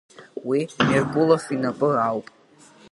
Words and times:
Уи 0.47 0.59
Меркулов 0.87 1.43
инапы 1.55 1.89
ауп… 2.07 2.27